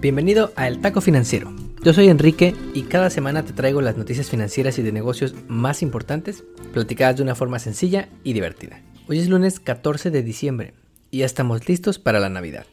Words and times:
Bienvenido 0.00 0.52
a 0.54 0.68
El 0.68 0.80
Taco 0.80 1.00
Financiero. 1.00 1.52
Yo 1.82 1.92
soy 1.92 2.08
Enrique 2.08 2.54
y 2.72 2.82
cada 2.82 3.10
semana 3.10 3.44
te 3.44 3.52
traigo 3.52 3.80
las 3.80 3.96
noticias 3.96 4.30
financieras 4.30 4.78
y 4.78 4.82
de 4.82 4.92
negocios 4.92 5.34
más 5.48 5.82
importantes, 5.82 6.44
platicadas 6.72 7.16
de 7.16 7.24
una 7.24 7.34
forma 7.34 7.58
sencilla 7.58 8.08
y 8.22 8.32
divertida. 8.32 8.80
Hoy 9.08 9.18
es 9.18 9.28
lunes 9.28 9.58
14 9.58 10.12
de 10.12 10.22
diciembre 10.22 10.72
y 11.10 11.18
ya 11.18 11.26
estamos 11.26 11.68
listos 11.68 11.98
para 11.98 12.20
la 12.20 12.28
Navidad. 12.28 12.64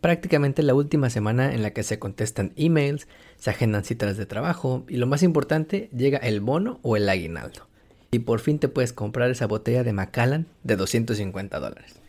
Prácticamente 0.00 0.64
la 0.64 0.74
última 0.74 1.08
semana 1.08 1.54
en 1.54 1.62
la 1.62 1.70
que 1.70 1.84
se 1.84 2.00
contestan 2.00 2.52
emails, 2.56 3.06
se 3.36 3.50
agendan 3.50 3.84
citas 3.84 4.16
de 4.16 4.26
trabajo 4.26 4.84
y 4.88 4.96
lo 4.96 5.06
más 5.06 5.22
importante, 5.22 5.88
llega 5.96 6.18
el 6.18 6.40
bono 6.40 6.80
o 6.82 6.96
el 6.96 7.08
aguinaldo. 7.08 7.68
Y 8.10 8.18
por 8.18 8.40
fin 8.40 8.58
te 8.58 8.66
puedes 8.66 8.92
comprar 8.92 9.30
esa 9.30 9.46
botella 9.46 9.84
de 9.84 9.92
Macallan 9.92 10.48
de 10.64 10.74
250 10.74 11.60
dólares. 11.60 12.00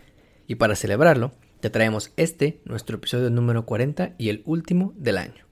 Y 0.47 0.55
para 0.55 0.75
celebrarlo, 0.75 1.31
te 1.63 1.69
traemos 1.69 2.11
este, 2.17 2.59
nuestro 2.65 2.97
episodio 2.97 3.29
número 3.29 3.65
40 3.65 4.15
y 4.17 4.27
el 4.27 4.43
último 4.45 4.91
del 4.97 5.17
año. 5.17 5.45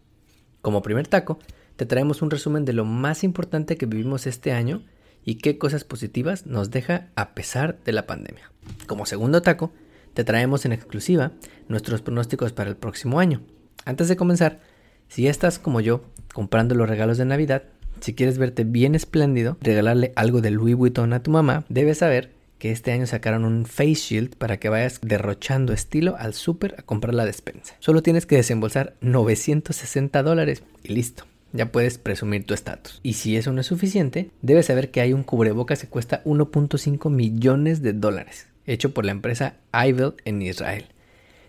Como 0.62 0.82
primer 0.82 1.08
taco, 1.08 1.40
te 1.78 1.86
traemos 1.86 2.22
un 2.22 2.30
resumen 2.30 2.66
de 2.66 2.74
lo 2.74 2.84
más 2.84 3.24
importante 3.24 3.78
que 3.78 3.86
vivimos 3.86 4.28
este 4.28 4.52
año 4.52 4.84
y 5.24 5.36
qué 5.36 5.58
cosas 5.58 5.86
positivas 5.86 6.46
nos 6.46 6.70
deja 6.70 7.08
a 7.16 7.34
pesar 7.34 7.80
de 7.86 7.94
la 7.94 8.08
pandemia. 8.08 8.52
Como 8.88 9.06
segundo 9.06 9.42
taco, 9.42 9.72
te 10.14 10.26
traemos 10.26 10.66
en 10.66 10.74
exclusiva 10.74 11.32
nuestros 11.70 12.02
pronósticos 12.02 12.52
para 12.52 12.70
el 12.70 12.76
próximo 12.76 13.22
año. 13.22 13.44
Antes 13.86 14.10
de 14.10 14.18
comenzar, 14.18 14.60
si 15.08 15.28
estás 15.28 15.60
como 15.60 15.80
yo 15.80 16.02
comprando 16.34 16.76
los 16.76 16.90
regalos 16.90 17.20
de 17.20 17.24
Navidad, 17.24 17.64
si 18.02 18.16
quieres 18.16 18.38
verte 18.38 18.66
bien 18.66 18.96
espléndido, 18.96 19.58
regalarle 19.62 20.12
algo 20.18 20.42
de 20.42 20.52
Louis 20.52 20.76
Vuitton 20.76 21.14
a 21.14 21.24
tu 21.24 21.32
mamá, 21.32 21.64
debes 21.70 22.00
saber 22.00 22.41
que 22.62 22.70
este 22.70 22.92
año 22.92 23.08
sacaron 23.08 23.44
un 23.44 23.66
face 23.66 23.96
shield 23.96 24.36
para 24.36 24.58
que 24.58 24.70
vayas 24.70 25.00
derrochando 25.02 25.74
estilo 25.74 26.16
al 26.20 26.36
súper 26.36 26.76
a 26.78 26.84
comprar 26.84 27.16
la 27.16 27.26
despensa. 27.26 27.76
Solo 27.80 28.04
tienes 28.04 28.28
que 28.28 28.36
desembolsar 28.36 28.94
960 29.02 30.22
dólares 30.22 30.62
y 30.84 30.94
listo. 30.94 31.26
Ya 31.54 31.72
puedes 31.72 31.98
presumir 31.98 32.46
tu 32.46 32.54
estatus. 32.54 33.00
Y 33.02 33.14
si 33.14 33.36
eso 33.36 33.52
no 33.52 33.62
es 33.62 33.66
suficiente, 33.66 34.30
debes 34.44 34.68
saber 34.68 34.92
que 34.92 35.02
hay 35.02 35.12
un 35.12 35.24
cubrebocas 35.24 35.82
que 35.82 35.88
cuesta 35.88 36.24
1.5 36.24 37.10
millones 37.10 37.82
de 37.82 37.94
dólares, 37.94 38.46
hecho 38.68 38.94
por 38.94 39.06
la 39.06 39.12
empresa 39.12 39.56
Ivel 39.74 40.14
en 40.24 40.44
Israel. 40.44 40.86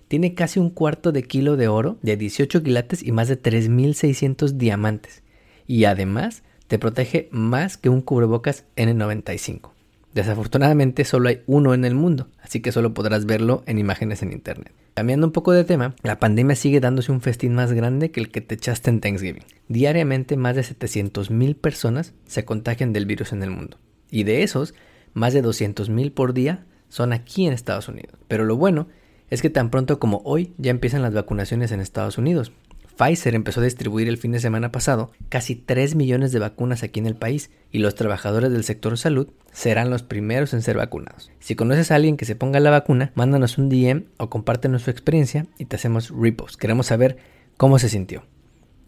Tiene 0.08 0.32
casi 0.32 0.60
un 0.60 0.70
cuarto 0.70 1.12
de 1.12 1.24
kilo 1.24 1.58
de 1.58 1.68
oro, 1.68 1.98
de 2.00 2.16
18 2.16 2.62
quilates 2.62 3.02
y 3.02 3.12
más 3.12 3.28
de 3.28 3.38
3.600 3.38 4.52
diamantes. 4.52 5.22
Y 5.66 5.84
además 5.84 6.42
te 6.68 6.78
protege 6.78 7.28
más 7.32 7.76
que 7.76 7.90
un 7.90 8.00
cubrebocas 8.00 8.64
N95. 8.76 9.71
Desafortunadamente 10.14 11.04
solo 11.04 11.28
hay 11.28 11.42
uno 11.46 11.72
en 11.74 11.84
el 11.84 11.94
mundo, 11.94 12.28
así 12.42 12.60
que 12.60 12.72
solo 12.72 12.92
podrás 12.92 13.24
verlo 13.24 13.62
en 13.66 13.78
imágenes 13.78 14.22
en 14.22 14.32
internet. 14.32 14.72
Cambiando 14.94 15.26
un 15.26 15.32
poco 15.32 15.52
de 15.52 15.64
tema, 15.64 15.94
la 16.02 16.18
pandemia 16.18 16.54
sigue 16.54 16.80
dándose 16.80 17.12
un 17.12 17.22
festín 17.22 17.54
más 17.54 17.72
grande 17.72 18.10
que 18.10 18.20
el 18.20 18.30
que 18.30 18.42
te 18.42 18.54
echaste 18.56 18.90
en 18.90 19.00
Thanksgiving. 19.00 19.44
Diariamente 19.68 20.36
más 20.36 20.54
de 20.54 20.62
700.000 20.62 21.56
personas 21.56 22.12
se 22.26 22.44
contagian 22.44 22.92
del 22.92 23.06
virus 23.06 23.32
en 23.32 23.42
el 23.42 23.50
mundo. 23.50 23.78
Y 24.10 24.24
de 24.24 24.42
esos, 24.42 24.74
más 25.14 25.32
de 25.32 25.42
200.000 25.42 26.12
por 26.12 26.34
día 26.34 26.66
son 26.90 27.14
aquí 27.14 27.46
en 27.46 27.54
Estados 27.54 27.88
Unidos. 27.88 28.18
Pero 28.28 28.44
lo 28.44 28.56
bueno 28.56 28.88
es 29.30 29.40
que 29.40 29.48
tan 29.48 29.70
pronto 29.70 29.98
como 29.98 30.20
hoy 30.26 30.52
ya 30.58 30.70
empiezan 30.70 31.00
las 31.00 31.14
vacunaciones 31.14 31.72
en 31.72 31.80
Estados 31.80 32.18
Unidos. 32.18 32.52
Pfizer 32.96 33.34
empezó 33.34 33.60
a 33.60 33.64
distribuir 33.64 34.08
el 34.08 34.18
fin 34.18 34.32
de 34.32 34.40
semana 34.40 34.72
pasado 34.72 35.12
casi 35.28 35.54
3 35.56 35.94
millones 35.94 36.32
de 36.32 36.38
vacunas 36.38 36.82
aquí 36.82 37.00
en 37.00 37.06
el 37.06 37.16
país 37.16 37.50
y 37.70 37.78
los 37.78 37.94
trabajadores 37.94 38.52
del 38.52 38.64
sector 38.64 38.98
salud 38.98 39.28
serán 39.52 39.90
los 39.90 40.02
primeros 40.02 40.54
en 40.54 40.62
ser 40.62 40.76
vacunados. 40.76 41.30
Si 41.40 41.54
conoces 41.54 41.90
a 41.90 41.96
alguien 41.96 42.16
que 42.16 42.24
se 42.24 42.36
ponga 42.36 42.60
la 42.60 42.70
vacuna, 42.70 43.12
mándanos 43.14 43.58
un 43.58 43.68
DM 43.68 44.04
o 44.18 44.30
compártenos 44.30 44.82
su 44.82 44.90
experiencia 44.90 45.46
y 45.58 45.66
te 45.66 45.76
hacemos 45.76 46.10
repost. 46.10 46.56
Queremos 46.56 46.86
saber 46.86 47.16
cómo 47.56 47.78
se 47.78 47.88
sintió. 47.88 48.24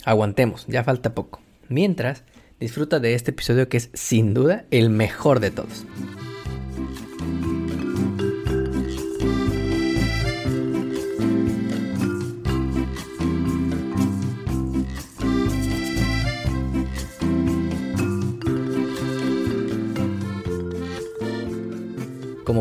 Aguantemos, 0.05 0.67
ya 0.67 0.85
falta 0.85 1.15
poco. 1.15 1.41
Mientras, 1.69 2.25
disfruta 2.61 3.01
de 3.01 3.15
este 3.15 3.31
episodio 3.31 3.69
que 3.69 3.79
es 3.79 3.91
sin 3.95 4.35
duda 4.35 4.65
el 4.71 4.91
mejor 4.91 5.41
de 5.41 5.51
todos. 5.51 5.87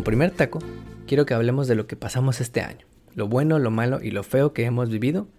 Primer 0.03 0.31
taco, 0.31 0.59
quiero 1.07 1.25
que 1.25 1.33
hablemos 1.33 1.69
de 1.69 1.75
lo 1.75 1.87
que 1.87 1.95
pasamos 1.95 2.41
este 2.41 2.59
año, 2.59 2.85
lo 3.15 3.29
bueno, 3.29 3.57
lo 3.57 3.71
malo 3.71 4.01
y 4.01 4.11
lo 4.11 4.23
feo 4.23 4.51
que 4.51 4.65
hemos 4.65 4.89
vivido, 4.89 5.29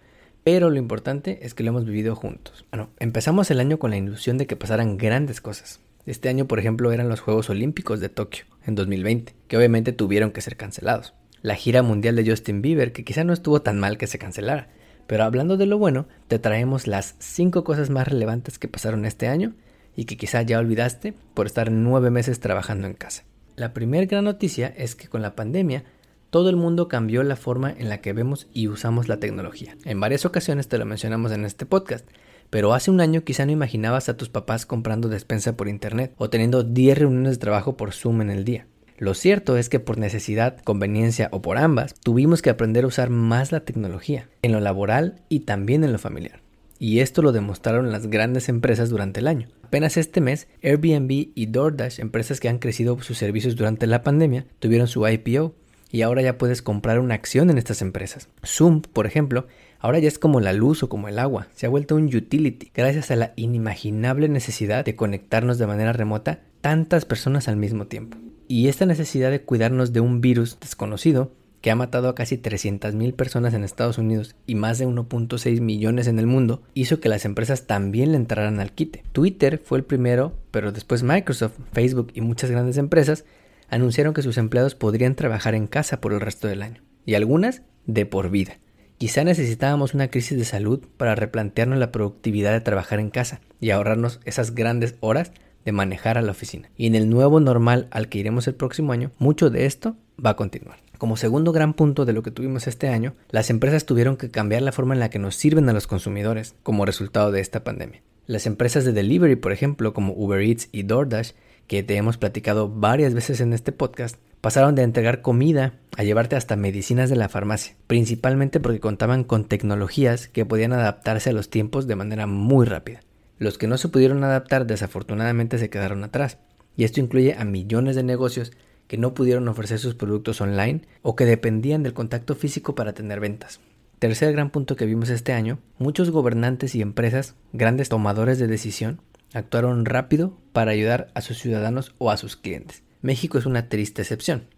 pero 0.42 0.70
lo 0.70 0.78
importante 0.78 1.40
es 1.42 1.52
que 1.52 1.62
lo 1.62 1.68
hemos 1.68 1.84
vivido 1.84 2.16
juntos. 2.16 2.64
Bueno, 2.70 2.88
empezamos 2.98 3.50
el 3.50 3.60
año 3.60 3.78
con 3.78 3.90
la 3.90 3.98
ilusión 3.98 4.38
de 4.38 4.46
que 4.46 4.56
pasaran 4.56 4.96
grandes 4.96 5.42
cosas. 5.42 5.80
Este 6.06 6.30
año, 6.30 6.46
por 6.46 6.58
ejemplo, 6.58 6.92
eran 6.92 7.10
los 7.10 7.20
Juegos 7.20 7.50
Olímpicos 7.50 8.00
de 8.00 8.08
Tokio, 8.08 8.46
en 8.66 8.74
2020, 8.74 9.34
que 9.48 9.56
obviamente 9.58 9.92
tuvieron 9.92 10.30
que 10.30 10.40
ser 10.40 10.56
cancelados. 10.56 11.12
La 11.42 11.56
gira 11.56 11.82
mundial 11.82 12.16
de 12.16 12.28
Justin 12.28 12.62
Bieber, 12.62 12.92
que 12.92 13.04
quizá 13.04 13.22
no 13.22 13.34
estuvo 13.34 13.60
tan 13.60 13.78
mal 13.78 13.98
que 13.98 14.06
se 14.06 14.18
cancelara. 14.18 14.70
Pero 15.06 15.24
hablando 15.24 15.58
de 15.58 15.66
lo 15.66 15.76
bueno, 15.76 16.06
te 16.26 16.38
traemos 16.38 16.86
las 16.86 17.16
5 17.18 17.64
cosas 17.64 17.90
más 17.90 18.08
relevantes 18.08 18.58
que 18.58 18.68
pasaron 18.68 19.04
este 19.04 19.28
año 19.28 19.52
y 19.94 20.06
que 20.06 20.16
quizá 20.16 20.40
ya 20.40 20.58
olvidaste 20.58 21.12
por 21.34 21.44
estar 21.44 21.70
nueve 21.70 22.10
meses 22.10 22.40
trabajando 22.40 22.86
en 22.86 22.94
casa. 22.94 23.24
La 23.56 23.72
primera 23.72 24.04
gran 24.06 24.24
noticia 24.24 24.74
es 24.76 24.96
que 24.96 25.06
con 25.06 25.22
la 25.22 25.36
pandemia 25.36 25.84
todo 26.30 26.50
el 26.50 26.56
mundo 26.56 26.88
cambió 26.88 27.22
la 27.22 27.36
forma 27.36 27.70
en 27.70 27.88
la 27.88 28.00
que 28.00 28.12
vemos 28.12 28.48
y 28.52 28.66
usamos 28.66 29.06
la 29.06 29.20
tecnología. 29.20 29.76
En 29.84 30.00
varias 30.00 30.24
ocasiones 30.24 30.66
te 30.66 30.76
lo 30.76 30.86
mencionamos 30.86 31.30
en 31.30 31.44
este 31.44 31.64
podcast, 31.64 32.04
pero 32.50 32.74
hace 32.74 32.90
un 32.90 33.00
año 33.00 33.22
quizá 33.22 33.46
no 33.46 33.52
imaginabas 33.52 34.08
a 34.08 34.16
tus 34.16 34.28
papás 34.28 34.66
comprando 34.66 35.08
despensa 35.08 35.56
por 35.56 35.68
internet 35.68 36.12
o 36.18 36.30
teniendo 36.30 36.64
10 36.64 36.98
reuniones 36.98 37.34
de 37.34 37.38
trabajo 37.38 37.76
por 37.76 37.92
Zoom 37.92 38.22
en 38.22 38.30
el 38.30 38.44
día. 38.44 38.66
Lo 38.98 39.14
cierto 39.14 39.56
es 39.56 39.68
que 39.68 39.78
por 39.78 39.98
necesidad, 39.98 40.58
conveniencia 40.62 41.28
o 41.30 41.40
por 41.40 41.56
ambas, 41.56 41.94
tuvimos 41.94 42.42
que 42.42 42.50
aprender 42.50 42.82
a 42.82 42.88
usar 42.88 43.10
más 43.10 43.52
la 43.52 43.60
tecnología, 43.60 44.28
en 44.42 44.50
lo 44.50 44.58
laboral 44.58 45.20
y 45.28 45.40
también 45.40 45.84
en 45.84 45.92
lo 45.92 46.00
familiar 46.00 46.43
y 46.84 47.00
esto 47.00 47.22
lo 47.22 47.32
demostraron 47.32 47.90
las 47.90 48.08
grandes 48.08 48.50
empresas 48.50 48.90
durante 48.90 49.20
el 49.20 49.26
año. 49.26 49.48
Apenas 49.62 49.96
este 49.96 50.20
mes, 50.20 50.48
Airbnb 50.62 51.30
y 51.34 51.46
DoorDash, 51.46 51.98
empresas 51.98 52.40
que 52.40 52.50
han 52.50 52.58
crecido 52.58 53.00
sus 53.00 53.16
servicios 53.16 53.56
durante 53.56 53.86
la 53.86 54.02
pandemia, 54.02 54.44
tuvieron 54.58 54.86
su 54.86 55.08
IPO 55.08 55.54
y 55.90 56.02
ahora 56.02 56.20
ya 56.20 56.36
puedes 56.36 56.60
comprar 56.60 57.00
una 57.00 57.14
acción 57.14 57.48
en 57.48 57.56
estas 57.56 57.80
empresas. 57.80 58.28
Zoom, 58.44 58.82
por 58.82 59.06
ejemplo, 59.06 59.46
ahora 59.78 59.98
ya 59.98 60.08
es 60.08 60.18
como 60.18 60.40
la 60.40 60.52
luz 60.52 60.82
o 60.82 60.90
como 60.90 61.08
el 61.08 61.18
agua, 61.18 61.48
se 61.54 61.64
ha 61.64 61.70
vuelto 61.70 61.96
un 61.96 62.14
utility 62.14 62.70
gracias 62.74 63.10
a 63.10 63.16
la 63.16 63.32
inimaginable 63.36 64.28
necesidad 64.28 64.84
de 64.84 64.94
conectarnos 64.94 65.56
de 65.56 65.66
manera 65.66 65.94
remota 65.94 66.40
tantas 66.60 67.06
personas 67.06 67.48
al 67.48 67.56
mismo 67.56 67.86
tiempo. 67.86 68.18
Y 68.46 68.68
esta 68.68 68.84
necesidad 68.84 69.30
de 69.30 69.40
cuidarnos 69.40 69.94
de 69.94 70.00
un 70.00 70.20
virus 70.20 70.60
desconocido 70.60 71.32
que 71.64 71.70
ha 71.70 71.76
matado 71.76 72.10
a 72.10 72.14
casi 72.14 72.36
300.000 72.36 73.14
personas 73.14 73.54
en 73.54 73.64
Estados 73.64 73.96
Unidos 73.96 74.36
y 74.46 74.54
más 74.54 74.78
de 74.78 74.86
1.6 74.86 75.62
millones 75.62 76.08
en 76.08 76.18
el 76.18 76.26
mundo, 76.26 76.60
hizo 76.74 77.00
que 77.00 77.08
las 77.08 77.24
empresas 77.24 77.66
también 77.66 78.12
le 78.12 78.18
entraran 78.18 78.60
al 78.60 78.72
quite. 78.72 79.02
Twitter 79.12 79.62
fue 79.64 79.78
el 79.78 79.84
primero, 79.84 80.34
pero 80.50 80.72
después 80.72 81.02
Microsoft, 81.02 81.54
Facebook 81.72 82.12
y 82.12 82.20
muchas 82.20 82.50
grandes 82.50 82.76
empresas 82.76 83.24
anunciaron 83.70 84.12
que 84.12 84.20
sus 84.20 84.36
empleados 84.36 84.74
podrían 84.74 85.14
trabajar 85.14 85.54
en 85.54 85.66
casa 85.66 86.02
por 86.02 86.12
el 86.12 86.20
resto 86.20 86.48
del 86.48 86.60
año, 86.60 86.82
y 87.06 87.14
algunas 87.14 87.62
de 87.86 88.04
por 88.04 88.28
vida. 88.28 88.58
Quizá 88.98 89.24
necesitábamos 89.24 89.94
una 89.94 90.08
crisis 90.08 90.36
de 90.36 90.44
salud 90.44 90.86
para 90.98 91.14
replantearnos 91.14 91.78
la 91.78 91.92
productividad 91.92 92.52
de 92.52 92.60
trabajar 92.60 93.00
en 93.00 93.08
casa 93.08 93.40
y 93.58 93.70
ahorrarnos 93.70 94.20
esas 94.26 94.54
grandes 94.54 94.96
horas 95.00 95.32
de 95.64 95.72
manejar 95.72 96.18
a 96.18 96.22
la 96.22 96.32
oficina. 96.32 96.68
Y 96.76 96.88
en 96.88 96.94
el 96.94 97.08
nuevo 97.08 97.40
normal 97.40 97.88
al 97.90 98.10
que 98.10 98.18
iremos 98.18 98.46
el 98.48 98.54
próximo 98.54 98.92
año, 98.92 99.12
mucho 99.16 99.48
de 99.48 99.64
esto 99.64 99.96
va 100.22 100.28
a 100.28 100.36
continuar. 100.36 100.83
Como 100.98 101.16
segundo 101.16 101.52
gran 101.52 101.74
punto 101.74 102.04
de 102.04 102.12
lo 102.12 102.22
que 102.22 102.30
tuvimos 102.30 102.66
este 102.66 102.88
año, 102.88 103.14
las 103.30 103.50
empresas 103.50 103.84
tuvieron 103.84 104.16
que 104.16 104.30
cambiar 104.30 104.62
la 104.62 104.72
forma 104.72 104.94
en 104.94 105.00
la 105.00 105.10
que 105.10 105.18
nos 105.18 105.36
sirven 105.36 105.68
a 105.68 105.72
los 105.72 105.86
consumidores 105.86 106.54
como 106.62 106.86
resultado 106.86 107.32
de 107.32 107.40
esta 107.40 107.64
pandemia. 107.64 108.02
Las 108.26 108.46
empresas 108.46 108.84
de 108.84 108.92
delivery, 108.92 109.36
por 109.36 109.52
ejemplo, 109.52 109.92
como 109.92 110.14
Uber 110.14 110.40
Eats 110.40 110.68
y 110.72 110.84
DoorDash, 110.84 111.32
que 111.66 111.82
te 111.82 111.96
hemos 111.96 112.16
platicado 112.16 112.68
varias 112.68 113.12
veces 113.12 113.40
en 113.40 113.52
este 113.52 113.72
podcast, 113.72 114.16
pasaron 114.40 114.74
de 114.74 114.82
entregar 114.82 115.20
comida 115.20 115.74
a 115.96 116.04
llevarte 116.04 116.36
hasta 116.36 116.56
medicinas 116.56 117.10
de 117.10 117.16
la 117.16 117.28
farmacia, 117.28 117.74
principalmente 117.86 118.60
porque 118.60 118.80
contaban 118.80 119.24
con 119.24 119.46
tecnologías 119.46 120.28
que 120.28 120.46
podían 120.46 120.72
adaptarse 120.72 121.30
a 121.30 121.32
los 121.32 121.50
tiempos 121.50 121.86
de 121.86 121.96
manera 121.96 122.26
muy 122.26 122.66
rápida. 122.66 123.00
Los 123.38 123.58
que 123.58 123.66
no 123.66 123.78
se 123.78 123.88
pudieron 123.88 124.22
adaptar 124.22 124.66
desafortunadamente 124.66 125.58
se 125.58 125.70
quedaron 125.70 126.04
atrás, 126.04 126.38
y 126.76 126.84
esto 126.84 127.00
incluye 127.00 127.34
a 127.34 127.44
millones 127.44 127.96
de 127.96 128.02
negocios 128.02 128.52
que 128.86 128.98
no 128.98 129.14
pudieron 129.14 129.48
ofrecer 129.48 129.78
sus 129.78 129.94
productos 129.94 130.40
online 130.40 130.82
o 131.02 131.16
que 131.16 131.24
dependían 131.24 131.82
del 131.82 131.94
contacto 131.94 132.34
físico 132.34 132.74
para 132.74 132.92
tener 132.92 133.20
ventas. 133.20 133.60
Tercer 133.98 134.32
gran 134.32 134.50
punto 134.50 134.76
que 134.76 134.86
vimos 134.86 135.08
este 135.08 135.32
año, 135.32 135.58
muchos 135.78 136.10
gobernantes 136.10 136.74
y 136.74 136.82
empresas, 136.82 137.36
grandes 137.52 137.88
tomadores 137.88 138.38
de 138.38 138.46
decisión, 138.46 139.00
actuaron 139.32 139.84
rápido 139.84 140.36
para 140.52 140.72
ayudar 140.72 141.08
a 141.14 141.20
sus 141.20 141.38
ciudadanos 141.38 141.94
o 141.98 142.10
a 142.10 142.16
sus 142.16 142.36
clientes. 142.36 142.82
México 143.02 143.38
es 143.38 143.46
una 143.46 143.68
triste 143.68 144.02
excepción. 144.02 144.48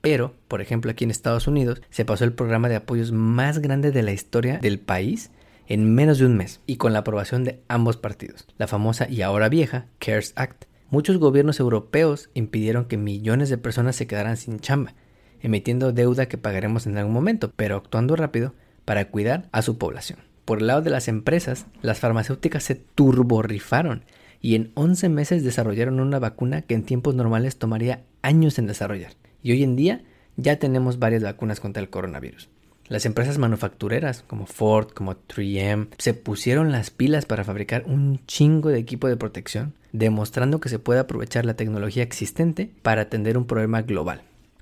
Pero, 0.00 0.34
por 0.48 0.60
ejemplo, 0.60 0.90
aquí 0.90 1.04
en 1.04 1.10
Estados 1.10 1.46
Unidos 1.46 1.80
se 1.88 2.04
pasó 2.04 2.24
el 2.24 2.34
programa 2.34 2.68
de 2.68 2.76
apoyos 2.76 3.10
más 3.10 3.60
grande 3.60 3.90
de 3.90 4.02
la 4.02 4.12
historia 4.12 4.58
del 4.58 4.78
país 4.78 5.30
en 5.66 5.94
menos 5.94 6.18
de 6.18 6.26
un 6.26 6.36
mes 6.36 6.60
y 6.66 6.76
con 6.76 6.92
la 6.92 6.98
aprobación 7.00 7.44
de 7.44 7.62
ambos 7.68 7.96
partidos, 7.96 8.46
la 8.58 8.66
famosa 8.66 9.08
y 9.08 9.22
ahora 9.22 9.48
vieja 9.48 9.86
CARES 9.98 10.34
Act. 10.36 10.64
Muchos 10.90 11.18
gobiernos 11.18 11.60
europeos 11.60 12.30
impidieron 12.34 12.84
que 12.84 12.96
millones 12.96 13.48
de 13.48 13.58
personas 13.58 13.96
se 13.96 14.06
quedaran 14.06 14.36
sin 14.36 14.60
chamba, 14.60 14.94
emitiendo 15.40 15.92
deuda 15.92 16.26
que 16.26 16.38
pagaremos 16.38 16.86
en 16.86 16.98
algún 16.98 17.14
momento, 17.14 17.52
pero 17.56 17.76
actuando 17.76 18.16
rápido 18.16 18.54
para 18.84 19.08
cuidar 19.08 19.48
a 19.52 19.62
su 19.62 19.78
población. 19.78 20.18
Por 20.44 20.58
el 20.60 20.66
lado 20.66 20.82
de 20.82 20.90
las 20.90 21.08
empresas, 21.08 21.66
las 21.82 22.00
farmacéuticas 22.00 22.64
se 22.64 22.74
turborrifaron 22.74 24.04
y 24.40 24.56
en 24.56 24.72
11 24.74 25.08
meses 25.08 25.42
desarrollaron 25.42 26.00
una 26.00 26.18
vacuna 26.18 26.62
que 26.62 26.74
en 26.74 26.84
tiempos 26.84 27.14
normales 27.14 27.56
tomaría 27.56 28.04
años 28.20 28.58
en 28.58 28.66
desarrollar. 28.66 29.12
Y 29.42 29.52
hoy 29.52 29.62
en 29.62 29.74
día 29.74 30.02
ya 30.36 30.58
tenemos 30.58 30.98
varias 30.98 31.22
vacunas 31.22 31.60
contra 31.60 31.82
el 31.82 31.88
coronavirus. 31.88 32.50
Las 32.88 33.06
empresas 33.06 33.38
manufactureras 33.38 34.24
como 34.26 34.46
Ford, 34.46 34.88
como 34.88 35.14
3M, 35.14 35.88
se 35.96 36.12
pusieron 36.12 36.70
las 36.70 36.90
pilas 36.90 37.24
para 37.24 37.42
fabricar 37.42 37.84
un 37.86 38.20
chingo 38.26 38.68
de 38.68 38.78
equipo 38.78 39.08
de 39.08 39.16
protección, 39.16 39.72
demostrando 39.92 40.60
que 40.60 40.68
se 40.68 40.78
puede 40.78 41.00
aprovechar 41.00 41.46
la 41.46 41.54
tecnología 41.54 42.02
existente 42.02 42.70
para 42.82 43.02
atender 43.02 43.38
un 43.38 43.46
problema 43.46 43.80
global. 43.80 44.20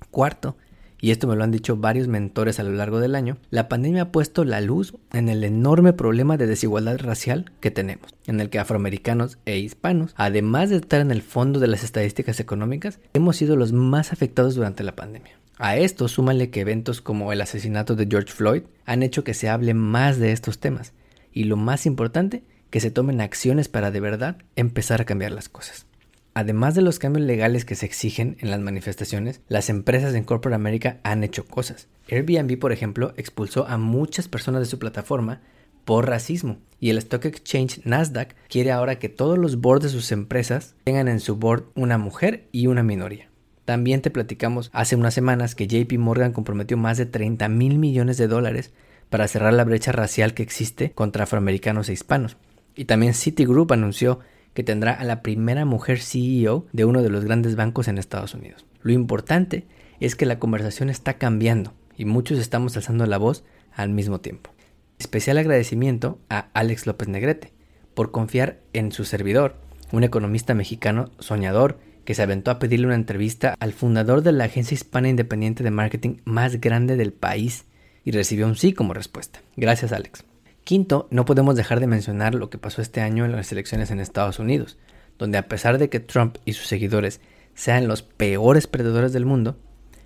Cuarto, 0.09 0.55
y 1.01 1.11
esto 1.11 1.27
me 1.27 1.35
lo 1.35 1.43
han 1.43 1.51
dicho 1.51 1.75
varios 1.75 2.07
mentores 2.07 2.59
a 2.59 2.63
lo 2.63 2.71
largo 2.71 3.01
del 3.01 3.15
año, 3.15 3.35
la 3.49 3.67
pandemia 3.67 4.03
ha 4.03 4.11
puesto 4.13 4.45
la 4.45 4.61
luz 4.61 4.93
en 5.11 5.27
el 5.27 5.43
enorme 5.43 5.91
problema 5.91 6.37
de 6.37 6.47
desigualdad 6.47 6.99
racial 6.99 7.51
que 7.59 7.71
tenemos, 7.71 8.07
en 8.25 8.39
el 8.39 8.49
que 8.49 8.59
afroamericanos 8.59 9.37
e 9.45 9.57
hispanos, 9.57 10.13
además 10.15 10.69
de 10.69 10.77
estar 10.77 11.01
en 11.01 11.11
el 11.11 11.23
fondo 11.23 11.59
de 11.59 11.67
las 11.67 11.83
estadísticas 11.83 12.39
económicas, 12.39 12.99
hemos 13.13 13.35
sido 13.35 13.57
los 13.57 13.73
más 13.73 14.13
afectados 14.13 14.55
durante 14.55 14.83
la 14.83 14.95
pandemia. 14.95 15.42
A 15.65 15.77
esto 15.77 16.09
súmale 16.09 16.49
que 16.49 16.59
eventos 16.59 16.99
como 16.99 17.31
el 17.31 17.39
asesinato 17.39 17.95
de 17.95 18.05
George 18.05 18.33
Floyd 18.33 18.63
han 18.83 19.01
hecho 19.01 19.23
que 19.23 19.33
se 19.33 19.47
hable 19.47 19.73
más 19.73 20.19
de 20.19 20.33
estos 20.33 20.59
temas, 20.59 20.91
y 21.31 21.45
lo 21.45 21.55
más 21.55 21.85
importante, 21.85 22.43
que 22.69 22.81
se 22.81 22.91
tomen 22.91 23.21
acciones 23.21 23.69
para 23.69 23.89
de 23.89 24.01
verdad 24.01 24.39
empezar 24.57 24.99
a 24.99 25.05
cambiar 25.05 25.31
las 25.31 25.47
cosas. 25.47 25.85
Además 26.33 26.75
de 26.75 26.81
los 26.81 26.99
cambios 26.99 27.25
legales 27.25 27.63
que 27.63 27.75
se 27.75 27.85
exigen 27.85 28.35
en 28.41 28.51
las 28.51 28.59
manifestaciones, 28.59 29.39
las 29.47 29.69
empresas 29.69 30.13
en 30.15 30.25
Corporate 30.25 30.53
America 30.53 30.99
han 31.03 31.23
hecho 31.23 31.45
cosas. 31.45 31.87
Airbnb, 32.11 32.59
por 32.59 32.73
ejemplo, 32.73 33.13
expulsó 33.15 33.65
a 33.65 33.77
muchas 33.77 34.27
personas 34.27 34.59
de 34.63 34.65
su 34.65 34.79
plataforma 34.79 35.39
por 35.85 36.09
racismo. 36.09 36.57
Y 36.81 36.89
el 36.89 36.97
Stock 36.97 37.23
Exchange 37.23 37.85
Nasdaq 37.85 38.35
quiere 38.49 38.73
ahora 38.73 38.99
que 38.99 39.07
todos 39.07 39.37
los 39.37 39.61
boards 39.61 39.83
de 39.83 39.89
sus 39.89 40.11
empresas 40.11 40.75
tengan 40.83 41.07
en 41.07 41.21
su 41.21 41.37
board 41.37 41.67
una 41.73 41.97
mujer 41.97 42.49
y 42.51 42.67
una 42.67 42.83
minoría. 42.83 43.29
También 43.65 44.01
te 44.01 44.11
platicamos 44.11 44.69
hace 44.73 44.95
unas 44.95 45.13
semanas 45.13 45.55
que 45.55 45.67
JP 45.67 45.97
Morgan 45.97 46.33
comprometió 46.33 46.75
más 46.77 46.97
de 46.97 47.05
30 47.05 47.47
mil 47.49 47.79
millones 47.79 48.17
de 48.17 48.27
dólares 48.27 48.73
para 49.09 49.27
cerrar 49.27 49.53
la 49.53 49.63
brecha 49.63 49.91
racial 49.91 50.33
que 50.33 50.43
existe 50.43 50.91
contra 50.91 51.23
afroamericanos 51.23 51.87
e 51.87 51.93
hispanos. 51.93 52.37
Y 52.75 52.85
también 52.85 53.13
Citigroup 53.13 53.71
anunció 53.71 54.19
que 54.53 54.63
tendrá 54.63 54.91
a 54.91 55.03
la 55.03 55.21
primera 55.21 55.65
mujer 55.65 55.99
CEO 55.99 56.65
de 56.73 56.85
uno 56.85 57.01
de 57.01 57.09
los 57.09 57.23
grandes 57.23 57.55
bancos 57.55 57.87
en 57.87 57.97
Estados 57.97 58.33
Unidos. 58.33 58.65
Lo 58.81 58.91
importante 58.91 59.65
es 59.99 60.15
que 60.15 60.25
la 60.25 60.39
conversación 60.39 60.89
está 60.89 61.13
cambiando 61.17 61.73
y 61.97 62.05
muchos 62.05 62.39
estamos 62.39 62.75
alzando 62.75 63.05
la 63.05 63.17
voz 63.17 63.43
al 63.73 63.89
mismo 63.89 64.19
tiempo. 64.19 64.51
Especial 64.99 65.37
agradecimiento 65.37 66.19
a 66.29 66.47
Alex 66.53 66.85
López 66.85 67.07
Negrete 67.07 67.53
por 67.93 68.11
confiar 68.11 68.59
en 68.73 68.91
su 68.91 69.05
servidor, 69.05 69.55
un 69.91 70.03
economista 70.03 70.53
mexicano 70.53 71.11
soñador 71.19 71.77
que 72.05 72.13
se 72.13 72.21
aventó 72.21 72.51
a 72.51 72.59
pedirle 72.59 72.87
una 72.87 72.95
entrevista 72.95 73.55
al 73.59 73.73
fundador 73.73 74.21
de 74.21 74.31
la 74.31 74.45
agencia 74.45 74.75
hispana 74.75 75.09
independiente 75.09 75.63
de 75.63 75.71
marketing 75.71 76.17
más 76.25 76.59
grande 76.59 76.95
del 76.97 77.13
país 77.13 77.65
y 78.03 78.11
recibió 78.11 78.47
un 78.47 78.55
sí 78.55 78.73
como 78.73 78.93
respuesta. 78.93 79.41
Gracias 79.55 79.91
Alex. 79.91 80.25
Quinto, 80.63 81.07
no 81.11 81.25
podemos 81.25 81.55
dejar 81.55 81.79
de 81.79 81.87
mencionar 81.87 82.35
lo 82.35 82.49
que 82.49 82.57
pasó 82.57 82.81
este 82.81 83.01
año 83.01 83.25
en 83.25 83.33
las 83.33 83.51
elecciones 83.51 83.91
en 83.91 83.99
Estados 83.99 84.39
Unidos, 84.39 84.77
donde 85.17 85.37
a 85.37 85.47
pesar 85.47 85.77
de 85.77 85.89
que 85.89 85.99
Trump 85.99 86.37
y 86.45 86.53
sus 86.53 86.67
seguidores 86.67 87.19
sean 87.53 87.87
los 87.87 88.01
peores 88.01 88.67
perdedores 88.67 89.13
del 89.13 89.25
mundo, 89.25 89.57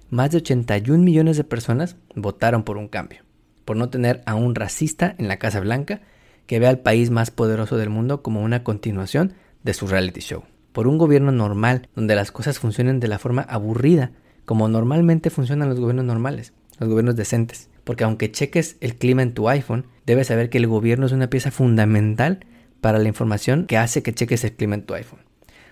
más 0.10 0.32
de 0.32 0.38
81 0.38 1.04
millones 1.04 1.38
de 1.38 1.44
personas 1.44 1.96
votaron 2.16 2.64
por 2.64 2.78
un 2.78 2.88
cambio, 2.88 3.24
por 3.66 3.78
no 3.78 3.90
tener 3.90 4.24
a 4.26 4.36
un 4.36 4.56
racista 4.56 5.16
en 5.18 5.28
la 5.28 5.38
Casa 5.38 5.60
Blanca 5.60 6.02
que 6.46 6.60
vea 6.60 6.70
al 6.70 6.80
país 6.80 7.10
más 7.10 7.30
poderoso 7.30 7.78
del 7.78 7.90
mundo 7.90 8.24
como 8.24 8.42
una 8.42 8.64
continuación 8.64 9.34
de 9.64 9.74
su 9.74 9.86
reality 9.86 10.22
show, 10.22 10.44
por 10.78 10.88
un 10.88 11.00
gobierno 11.00 11.32
normal 11.32 11.90
donde 11.96 12.14
las 12.14 12.32
cosas 12.32 12.60
funcionen 12.60 13.00
de 13.00 13.08
la 13.08 13.18
forma 13.18 13.42
aburrida, 13.42 14.12
como 14.46 14.68
normalmente 14.68 15.32
funcionan 15.32 15.70
los 15.70 15.80
gobiernos 15.80 16.06
normales, 16.06 16.54
los 16.78 16.88
gobiernos 16.88 17.16
decentes, 17.16 17.72
porque 17.84 18.04
aunque 18.04 18.32
cheques 18.32 18.78
el 18.80 18.94
clima 18.94 19.24
en 19.24 19.34
tu 19.34 19.50
iPhone, 19.50 19.88
debes 20.06 20.28
saber 20.28 20.52
que 20.52 20.60
el 20.60 20.68
gobierno 20.68 21.08
es 21.08 21.14
una 21.14 21.32
pieza 21.32 21.50
fundamental 21.50 22.46
para 22.80 23.00
la 23.00 23.08
información 23.08 23.66
que 23.66 23.80
hace 23.80 24.04
que 24.04 24.14
cheques 24.14 24.44
el 24.44 24.54
clima 24.54 24.76
en 24.76 24.84
tu 24.84 24.94
iPhone. 24.94 25.22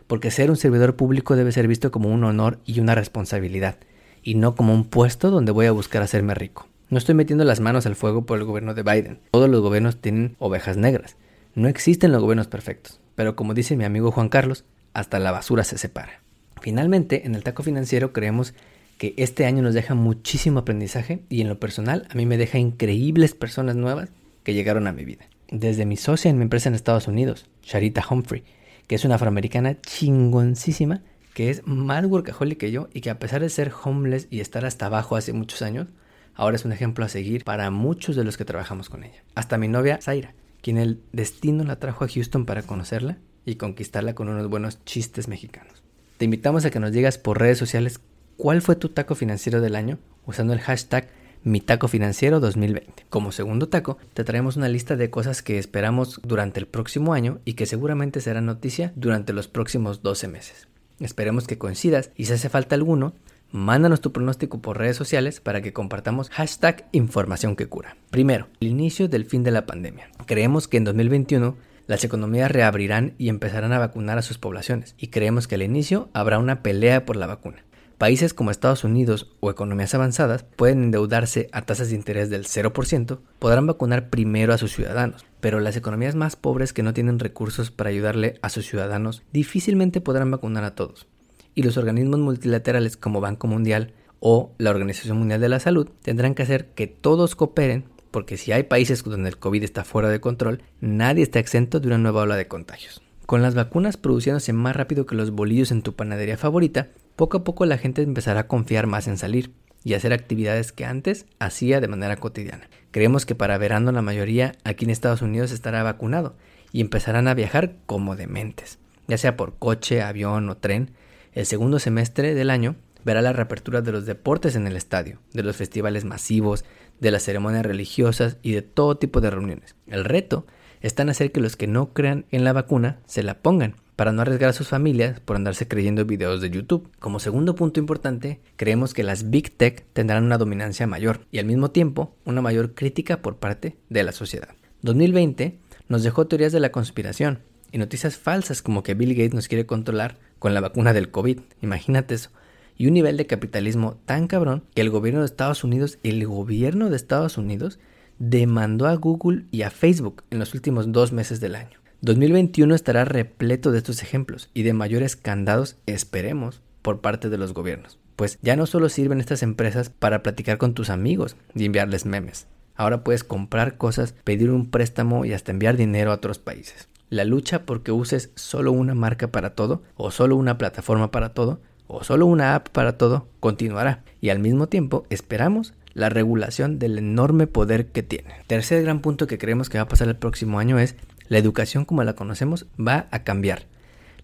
Porque 0.07 0.31
ser 0.31 0.50
un 0.50 0.57
servidor 0.57 0.96
público 0.96 1.36
debe 1.36 1.51
ser 1.51 1.68
visto 1.68 1.92
como 1.92 2.10
un 2.10 2.24
honor 2.24 2.58
y 2.66 2.80
una 2.80 2.96
responsabilidad, 2.96 3.78
y 4.24 4.34
no 4.34 4.56
como 4.56 4.74
un 4.74 4.86
puesto 4.86 5.30
donde 5.30 5.51
voy 5.51 5.68
a 5.68 5.72
buscar 5.72 6.01
hacerme 6.01 6.34
rico. 6.34 6.68
No 6.90 6.98
estoy 6.98 7.13
metiendo 7.13 7.44
las 7.44 7.60
manos 7.60 7.86
al 7.86 7.96
fuego 7.96 8.25
por 8.25 8.40
el 8.40 8.46
gobierno 8.46 8.74
de 8.74 8.81
Biden. 8.81 9.19
Todos 9.30 9.51
los 9.51 9.62
gobiernos 9.62 10.01
tienen 10.01 10.36
ovejas 10.40 10.78
negras. 10.78 11.16
No 11.54 11.68
existen 11.68 12.12
los 12.12 12.24
gobiernos 12.24 12.48
perfectos. 12.48 13.00
Pero 13.13 13.36
como 13.36 13.54
dice 13.54 13.78
mi 13.78 13.86
amigo 13.86 14.12
Juan 14.12 14.30
Carlos, 14.30 14.66
hasta 14.95 15.19
la 15.19 15.31
basura 15.31 15.63
se 15.63 15.77
separa. 15.77 16.21
Finalmente, 16.62 17.27
en 17.27 17.36
el 17.36 17.44
taco 17.44 17.62
financiero 17.62 18.13
creemos 18.13 18.53
que 18.97 19.13
este 19.18 19.45
año 19.45 19.62
nos 19.62 19.74
deja 19.74 19.94
muchísimo 19.94 20.59
aprendizaje 20.59 21.21
y 21.30 21.42
en 21.42 21.50
lo 21.50 21.59
personal 21.59 22.07
a 22.09 22.15
mí 22.15 22.25
me 22.25 22.38
deja 22.38 22.57
increíbles 22.57 23.36
personas 23.36 23.75
nuevas 23.75 24.09
que 24.44 24.53
llegaron 24.53 24.88
a 24.88 24.94
mi 24.94 25.03
vida. 25.06 25.25
Desde 25.50 25.86
mi 25.86 25.97
socia 25.97 26.31
en 26.31 26.38
mi 26.38 26.44
empresa 26.44 26.69
en 26.69 26.75
Estados 26.75 27.07
Unidos, 27.07 27.45
Sharita 27.62 28.03
Humphrey, 28.09 28.44
que 28.88 28.95
es 28.95 29.03
una 29.03 29.15
afroamericana 29.15 29.80
chingoncísima, 29.81 31.01
que 31.33 31.50
es 31.50 31.68
más 31.68 32.06
workaholic 32.06 32.57
que 32.57 32.71
yo 32.71 32.88
y 32.94 33.01
que 33.01 33.09
a 33.09 33.19
pesar 33.19 33.41
de 33.41 33.50
ser 33.50 33.74
homeless 33.83 34.27
y 34.31 34.39
estar 34.39 34.65
hasta 34.65 34.86
abajo 34.86 35.18
hace 35.18 35.33
muchos 35.33 35.62
años, 35.62 35.88
ahora 36.36 36.56
es 36.56 36.63
un 36.63 36.71
ejemplo 36.71 37.03
a 37.03 37.09
seguir 37.09 37.44
para 37.44 37.69
muchos 37.69 38.15
de 38.15 38.24
los 38.24 38.38
que 38.38 38.45
trabajamos 38.45 38.89
con 38.89 39.03
ella. 39.03 39.21
Hasta 39.36 39.57
mi 39.57 39.68
novia 39.68 40.00
Zaira, 40.01 40.33
quien 40.62 40.77
el 40.77 41.01
destino 41.12 41.65
la 41.65 41.80
trajo 41.80 42.06
a 42.06 42.07
Houston 42.07 42.45
para 42.45 42.63
conocerla 42.63 43.18
y 43.45 43.56
conquistarla 43.56 44.15
con 44.15 44.30
unos 44.30 44.50
buenos 44.50 44.83
chistes 44.86 45.27
mexicanos. 45.27 45.84
Te 46.17 46.25
invitamos 46.25 46.65
a 46.65 46.72
que 46.72 46.79
nos 46.79 46.91
digas 46.91 47.17
por 47.17 47.39
redes 47.39 47.58
sociales 47.58 48.00
cuál 48.38 48.62
fue 48.62 48.75
tu 48.75 48.89
taco 48.89 49.15
financiero 49.15 49.62
del 49.62 49.75
año 49.75 50.00
usando 50.25 50.53
el 50.53 50.60
hashtag 50.60 51.10
mi 51.43 51.62
taco 51.62 51.88
financiero 51.88 52.39
2020. 52.39 53.05
Como 53.10 53.31
segundo 53.31 53.70
taco, 53.70 54.00
te 54.15 54.24
traemos 54.24 54.58
una 54.58 54.67
lista 54.67 54.96
de 54.96 55.12
cosas 55.12 55.43
que 55.43 55.60
esperamos 55.60 56.20
durante 56.24 56.60
el 56.60 56.65
próximo 56.65 57.13
año 57.13 57.39
y 57.46 57.53
que 57.53 57.67
seguramente 57.67 58.20
será 58.20 58.41
noticia 58.41 58.91
durante 58.96 59.31
los 59.31 59.48
próximos 59.48 60.01
12 60.01 60.27
meses. 60.27 60.67
Esperemos 61.00 61.46
que 61.46 61.60
coincidas 61.60 62.10
y 62.15 62.25
si 62.25 62.34
hace 62.34 62.50
falta 62.50 62.74
alguno, 62.74 63.13
mándanos 63.51 64.01
tu 64.01 64.12
pronóstico 64.12 64.60
por 64.60 64.79
redes 64.79 64.98
sociales 64.98 65.39
para 65.39 65.62
que 65.62 65.72
compartamos 65.72 66.29
hashtag 66.29 66.88
información 66.93 67.55
que 67.55 67.67
cura. 67.67 67.96
Primero, 68.10 68.48
el 68.60 68.70
inicio 68.70 69.08
del 69.08 69.25
fin 69.25 69.43
de 69.43 69.51
la 69.51 69.67
pandemia. 69.67 70.10
Creemos 70.25 70.67
que 70.67 70.77
en 70.77 70.84
2021 70.86 71.55
las 71.88 72.04
economías 72.04 72.51
reabrirán 72.51 73.13
y 73.18 73.30
empezarán 73.30 73.74
a 73.74 73.80
vacunar 73.80 74.18
a 74.18 74.24
sus 74.24 74.38
poblaciones 74.38 74.96
y 74.98 75.08
creemos 75.08 75.48
que 75.48 75.56
al 75.56 75.62
inicio 75.62 76.10
habrá 76.13 76.39
una 76.39 76.63
pelea 76.63 77.06
por 77.06 77.15
la 77.15 77.27
vacuna. 77.27 77.63
Países 77.98 78.34
como 78.34 78.51
Estados 78.51 78.84
Unidos 78.84 79.32
o 79.39 79.50
economías 79.50 79.96
avanzadas 79.96 80.44
pueden 80.44 80.84
endeudarse 80.84 81.48
a 81.54 81.62
tasas 81.62 81.89
de 81.89 81.96
interés 81.96 82.30
del 82.30 82.44
0%, 82.44 83.20
podrán 83.39 83.68
vacunar 83.68 84.10
primero 84.10 84.54
a 84.54 84.58
sus 84.58 84.74
ciudadanos, 84.74 85.25
pero 85.39 85.62
las 85.62 85.77
economías 85.77 86.13
más 86.13 86.36
pobres 86.36 86.74
que 86.74 86.84
no 86.84 86.94
tienen 86.94 87.20
recursos 87.20 87.72
para 87.72 87.92
ayudarle 87.92 88.38
a 88.42 88.50
sus 88.50 88.65
ciudadanos 88.65 89.24
difícilmente 89.32 90.01
podrán 90.01 90.30
vacunar 90.30 90.65
a 90.65 90.75
todos. 90.75 91.08
Y 91.54 91.63
los 91.63 91.77
organismos 91.77 92.20
multilaterales 92.20 92.98
como 92.98 93.22
Banco 93.22 93.48
Mundial 93.48 93.94
o 94.20 94.51
la 94.58 94.72
Organización 94.72 95.18
Mundial 95.18 95.39
de 95.39 95.50
la 95.50 95.62
Salud 95.62 95.88
tendrán 96.01 96.36
que 96.36 96.44
hacer 96.44 96.68
que 96.74 96.88
todos 96.88 97.38
cooperen 97.38 97.86
porque 98.15 98.38
si 98.38 98.53
hay 98.53 98.63
países 98.63 99.03
donde 99.03 99.27
el 99.27 99.38
COVID 99.38 99.62
está 99.62 99.84
fuera 99.84 100.07
de 100.07 100.22
control, 100.22 100.62
nadie 100.79 101.22
está 101.22 101.39
exento 101.39 101.81
de 101.81 101.88
una 101.88 101.98
nueva 101.98 102.22
ola 102.22 102.38
de 102.38 102.48
contagios. 102.48 103.01
Con 103.25 103.41
las 103.41 103.55
vacunas 103.55 103.98
produciéndose 103.98 104.53
más 104.53 104.74
rápido 104.74 105.05
que 105.05 105.15
los 105.15 105.31
bolillos 105.31 105.69
en 105.69 105.81
tu 105.81 105.98
panadería 105.98 106.38
favorita, 106.38 106.88
poco 107.17 107.36
a 107.36 107.43
poco 107.43 107.65
la 107.65 107.77
gente 107.77 108.03
empezará 108.03 108.39
a 108.39 108.48
confiar 108.48 108.88
más 108.88 109.10
en 109.10 109.17
salir 109.17 109.51
y 109.84 109.95
hacer 109.95 110.13
actividades 110.13 110.72
que 110.72 110.86
antes 110.86 111.25
hacía 111.39 111.81
de 111.81 111.89
manera 111.89 112.15
cotidiana. 112.15 112.69
Creemos 112.91 113.25
que 113.25 113.36
para 113.36 113.57
verano 113.57 113.91
la 113.91 114.01
mayoría 114.01 114.53
aquí 114.63 114.86
en 114.86 114.91
Estados 114.91 115.22
Unidos 115.22 115.51
estará 115.51 115.84
vacunado 115.84 116.38
y 116.72 116.79
empezarán 116.79 117.27
a 117.27 117.34
viajar 117.34 117.75
como 117.86 118.15
dementes, 118.15 118.79
ya 119.10 119.17
sea 119.17 119.36
por 119.36 119.57
coche, 119.57 120.01
avión 120.01 120.48
o 120.48 120.55
tren. 120.55 120.91
El 121.34 121.45
segundo 121.45 121.79
semestre 121.79 122.34
del 122.34 122.50
año 122.50 122.77
verá 123.05 123.22
la 123.22 123.34
reapertura 123.34 123.81
de 123.81 123.91
los 123.91 124.05
deportes 124.05 124.55
en 124.55 124.67
el 124.67 124.75
estadio, 124.75 125.19
de 125.31 125.43
los 125.43 125.55
festivales 125.55 126.05
masivos, 126.05 126.65
de 127.00 127.12
las 127.12 127.24
ceremonias 127.24 127.66
religiosas 127.66 128.38
y 128.42 128.54
de 128.54 128.62
todo 128.62 128.98
tipo 128.98 129.22
de 129.22 129.30
reuniones. 129.30 129.75
El 129.88 130.06
reto 130.06 130.46
está 130.82 131.04
en 131.04 131.10
hacer 131.10 131.32
que 131.32 131.42
los 131.42 131.56
que 131.56 131.68
no 131.68 131.94
crean 131.94 132.25
en 132.32 132.44
la 132.44 132.54
vacuna 132.54 133.00
se 133.06 133.24
la 133.24 133.40
pongan 133.40 133.75
para 133.96 134.12
no 134.12 134.22
arriesgar 134.22 134.50
a 134.50 134.54
sus 134.54 134.68
familias 134.68 135.20
por 135.20 135.36
andarse 135.36 135.68
creyendo 135.68 136.06
videos 136.06 136.42
de 136.42 136.50
YouTube. 136.50 136.90
Como 137.00 137.20
segundo 137.20 137.56
punto 137.56 137.80
importante, 137.80 138.40
creemos 138.58 138.94
que 138.94 139.04
las 139.04 139.30
Big 139.30 139.56
Tech 139.56 139.86
tendrán 139.94 140.25
una 140.25 140.38
dominancia 140.38 140.86
mayor 140.86 141.22
y 141.32 141.40
al 141.40 141.46
mismo 141.46 141.72
tiempo 141.72 142.14
una 142.25 142.42
mayor 142.42 142.74
crítica 142.74 143.22
por 143.22 143.38
parte 143.38 143.78
de 143.90 144.04
la 144.04 144.12
sociedad. 144.12 144.50
2020 144.82 145.58
nos 145.88 146.04
dejó 146.04 146.28
teorías 146.28 146.52
de 146.52 146.60
la 146.60 146.72
conspiración 146.72 147.40
y 147.72 147.78
noticias 147.78 148.18
falsas 148.18 148.62
como 148.62 148.84
que 148.84 148.94
Bill 148.94 149.16
Gates 149.16 149.34
nos 149.34 149.48
quiere 149.48 149.66
controlar 149.66 150.18
con 150.40 150.54
la 150.54 150.62
vacuna 150.62 150.94
del 150.94 151.10
COVID. 151.10 151.40
Imagínate 151.62 152.16
eso. 152.16 152.30
Y 152.77 152.88
un 152.88 152.94
nivel 152.94 153.17
de 153.17 153.27
capitalismo 153.27 153.98
tan 154.05 154.27
cabrón 154.27 154.63
que 154.74 154.82
el 154.82 154.89
gobierno 154.89 155.22
de 155.22 155.25
Estados 155.25 155.63
Unidos, 155.63 156.00
el 156.03 156.25
gobierno 156.27 156.89
de 156.89 156.96
Estados 156.96 157.38
Unidos, 157.38 157.79
demandó 158.20 158.88
a 158.88 158.96
Google 158.96 159.46
y 159.51 159.62
a 159.62 159.70
Facebook 159.70 160.24
en 160.29 160.39
los 160.39 160.53
últimos 160.53 160.91
dos 160.91 161.12
meses 161.12 161.39
del 161.39 161.55
año. 161.55 161.79
2021 162.01 162.75
estará 162.75 163.05
repleto 163.05 163.72
de 163.72 163.79
estos 163.79 164.03
ejemplos 164.03 164.50
y 164.53 164.63
de 164.63 164.74
mayores 164.74 165.15
candados, 165.15 165.77
esperemos, 165.86 166.62
por 166.82 167.01
parte 167.01 167.29
de 167.29 167.38
los 167.38 167.53
gobiernos. 167.53 167.98
Pues 168.15 168.38
ya 168.41 168.55
no 168.55 168.65
solo 168.65 168.89
sirven 168.89 169.20
estas 169.20 169.41
empresas 169.41 169.89
para 169.89 170.22
platicar 170.22 170.58
con 170.58 170.74
tus 170.74 170.89
amigos 170.89 171.36
y 171.55 171.65
enviarles 171.65 172.05
memes. 172.05 172.48
Ahora 172.75 173.03
puedes 173.03 173.24
comprar 173.24 173.77
cosas, 173.77 174.13
pedir 174.24 174.51
un 174.51 174.70
préstamo 174.70 175.25
y 175.25 175.34
hasta 175.34 175.51
enviar 175.51 175.77
dinero 175.77 176.12
a 176.12 176.15
otros 176.15 176.39
países. 176.39 176.89
La 177.10 177.24
lucha 177.24 177.65
porque 177.65 177.91
uses 177.91 178.32
solo 178.36 178.72
una 178.72 178.94
marca 178.94 179.32
para 179.32 179.55
todo, 179.55 179.82
o 179.96 180.12
solo 180.12 180.36
una 180.36 180.58
plataforma 180.58 181.12
para 181.12 181.34
todo, 181.34 181.62
o 181.88 182.04
solo 182.04 182.25
una 182.25 182.56
app 182.56 182.70
para 182.70 182.98
todo, 182.98 183.27
continuará. 183.39 184.04
Y 184.22 184.30
al 184.30 184.39
mismo 184.39 184.68
tiempo 184.68 185.06
esperamos 185.10 185.74
la 185.94 186.10
regulación 186.10 186.77
del 186.77 186.98
enorme 186.98 187.48
poder 187.48 187.88
que 187.88 188.04
tiene. 188.04 188.36
Tercer 188.48 188.84
gran 188.84 189.00
punto 189.00 189.27
que 189.27 189.38
creemos 189.38 189.70
que 189.70 189.77
va 189.77 189.84
a 189.84 189.88
pasar 189.88 190.08
el 190.08 190.18
próximo 190.18 190.60
año 190.60 190.77
es 190.77 190.96
la 191.27 191.38
educación 191.38 191.86
como 191.86 192.04
la 192.04 192.13
conocemos 192.13 192.68
va 192.80 193.08
a 193.12 193.24
cambiar. 193.24 193.65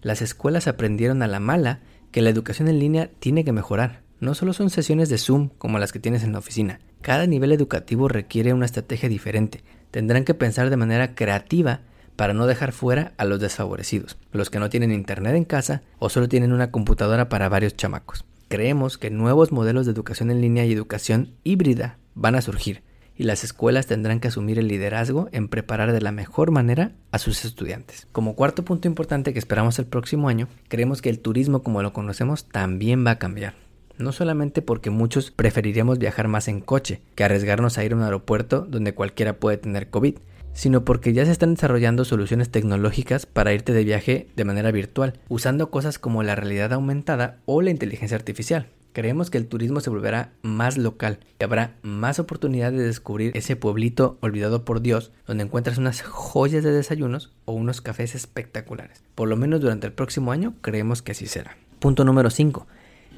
Las 0.02 0.22
escuelas 0.22 0.68
aprendieron 0.68 1.22
a 1.22 1.28
la 1.28 1.40
mala 1.40 1.80
que 2.10 2.22
la 2.22 2.30
educación 2.30 2.68
en 2.68 2.78
línea 2.78 3.10
tiene 3.18 3.44
que 3.44 3.52
mejorar. 3.52 4.02
No 4.20 4.34
solo 4.34 4.52
son 4.52 4.70
sesiones 4.70 5.08
de 5.08 5.18
Zoom 5.18 5.48
como 5.58 5.78
las 5.78 5.92
que 5.92 5.98
tienes 5.98 6.22
en 6.22 6.32
la 6.32 6.38
oficina. 6.38 6.80
Cada 7.00 7.26
nivel 7.26 7.52
educativo 7.52 8.06
requiere 8.06 8.52
una 8.52 8.66
estrategia 8.66 9.08
diferente. 9.08 9.64
Tendrán 9.90 10.24
que 10.24 10.34
pensar 10.34 10.70
de 10.70 10.76
manera 10.76 11.14
creativa 11.14 11.80
para 12.22 12.34
no 12.34 12.46
dejar 12.46 12.70
fuera 12.70 13.14
a 13.16 13.24
los 13.24 13.40
desfavorecidos, 13.40 14.16
los 14.30 14.48
que 14.48 14.60
no 14.60 14.70
tienen 14.70 14.92
internet 14.92 15.34
en 15.34 15.44
casa 15.44 15.82
o 15.98 16.08
solo 16.08 16.28
tienen 16.28 16.52
una 16.52 16.70
computadora 16.70 17.28
para 17.28 17.48
varios 17.48 17.76
chamacos. 17.76 18.24
Creemos 18.46 18.96
que 18.96 19.10
nuevos 19.10 19.50
modelos 19.50 19.86
de 19.86 19.92
educación 19.92 20.30
en 20.30 20.40
línea 20.40 20.64
y 20.64 20.72
educación 20.72 21.32
híbrida 21.42 21.98
van 22.14 22.36
a 22.36 22.40
surgir 22.40 22.84
y 23.16 23.24
las 23.24 23.42
escuelas 23.42 23.88
tendrán 23.88 24.20
que 24.20 24.28
asumir 24.28 24.60
el 24.60 24.68
liderazgo 24.68 25.30
en 25.32 25.48
preparar 25.48 25.90
de 25.90 26.00
la 26.00 26.12
mejor 26.12 26.52
manera 26.52 26.92
a 27.10 27.18
sus 27.18 27.44
estudiantes. 27.44 28.06
Como 28.12 28.36
cuarto 28.36 28.64
punto 28.64 28.86
importante 28.86 29.32
que 29.32 29.40
esperamos 29.40 29.80
el 29.80 29.86
próximo 29.86 30.28
año, 30.28 30.46
creemos 30.68 31.02
que 31.02 31.10
el 31.10 31.18
turismo 31.18 31.64
como 31.64 31.82
lo 31.82 31.92
conocemos 31.92 32.44
también 32.44 33.04
va 33.04 33.10
a 33.10 33.18
cambiar. 33.18 33.54
No 33.98 34.12
solamente 34.12 34.62
porque 34.62 34.90
muchos 34.90 35.32
preferiríamos 35.32 35.98
viajar 35.98 36.28
más 36.28 36.46
en 36.46 36.60
coche 36.60 37.00
que 37.16 37.24
arriesgarnos 37.24 37.78
a 37.78 37.84
ir 37.84 37.94
a 37.94 37.96
un 37.96 38.02
aeropuerto 38.02 38.60
donde 38.60 38.94
cualquiera 38.94 39.40
puede 39.40 39.56
tener 39.56 39.90
COVID, 39.90 40.18
sino 40.52 40.84
porque 40.84 41.12
ya 41.12 41.24
se 41.24 41.32
están 41.32 41.54
desarrollando 41.54 42.04
soluciones 42.04 42.50
tecnológicas 42.50 43.26
para 43.26 43.52
irte 43.52 43.72
de 43.72 43.84
viaje 43.84 44.28
de 44.36 44.44
manera 44.44 44.70
virtual, 44.70 45.14
usando 45.28 45.70
cosas 45.70 45.98
como 45.98 46.22
la 46.22 46.34
realidad 46.34 46.72
aumentada 46.72 47.38
o 47.46 47.62
la 47.62 47.70
inteligencia 47.70 48.16
artificial. 48.16 48.66
Creemos 48.92 49.30
que 49.30 49.38
el 49.38 49.46
turismo 49.46 49.80
se 49.80 49.88
volverá 49.88 50.32
más 50.42 50.76
local 50.76 51.18
y 51.40 51.44
habrá 51.44 51.76
más 51.80 52.18
oportunidad 52.18 52.72
de 52.72 52.82
descubrir 52.82 53.34
ese 53.34 53.56
pueblito 53.56 54.18
olvidado 54.20 54.66
por 54.66 54.82
Dios 54.82 55.12
donde 55.26 55.44
encuentras 55.44 55.78
unas 55.78 56.02
joyas 56.02 56.62
de 56.62 56.72
desayunos 56.72 57.32
o 57.46 57.52
unos 57.52 57.80
cafés 57.80 58.14
espectaculares. 58.14 59.02
Por 59.14 59.28
lo 59.28 59.36
menos 59.36 59.62
durante 59.62 59.86
el 59.86 59.94
próximo 59.94 60.30
año 60.30 60.54
creemos 60.60 61.00
que 61.00 61.12
así 61.12 61.26
será. 61.26 61.56
Punto 61.78 62.04
número 62.04 62.28
5. 62.28 62.66